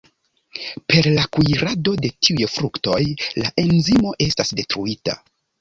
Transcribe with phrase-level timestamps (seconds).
[0.93, 2.97] Per la kuirado de tiuj fruktoj
[3.45, 5.17] la enzimo estas detruita.